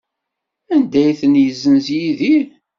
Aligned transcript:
Anda 0.73 0.99
ay 1.05 1.13
ten-yessenz 1.19 1.87
Yidir? 1.97 2.45